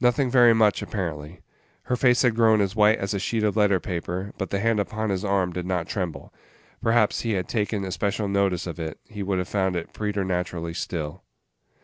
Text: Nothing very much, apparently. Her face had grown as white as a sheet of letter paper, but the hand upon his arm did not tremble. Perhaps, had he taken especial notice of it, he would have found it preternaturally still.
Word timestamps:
Nothing 0.00 0.30
very 0.30 0.54
much, 0.54 0.82
apparently. 0.82 1.40
Her 1.90 1.96
face 1.96 2.22
had 2.22 2.36
grown 2.36 2.60
as 2.60 2.76
white 2.76 3.00
as 3.00 3.12
a 3.12 3.18
sheet 3.18 3.42
of 3.42 3.56
letter 3.56 3.80
paper, 3.80 4.30
but 4.38 4.50
the 4.50 4.60
hand 4.60 4.78
upon 4.78 5.10
his 5.10 5.24
arm 5.24 5.52
did 5.52 5.66
not 5.66 5.88
tremble. 5.88 6.32
Perhaps, 6.80 7.22
had 7.22 7.32
he 7.36 7.42
taken 7.42 7.82
especial 7.84 8.28
notice 8.28 8.68
of 8.68 8.78
it, 8.78 9.00
he 9.02 9.24
would 9.24 9.38
have 9.40 9.48
found 9.48 9.74
it 9.74 9.92
preternaturally 9.92 10.74
still. 10.74 11.24